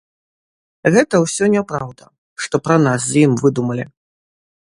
[0.95, 2.05] Гэта ўсё няпраўда,
[2.45, 3.85] што пра нас з ім выдумалі.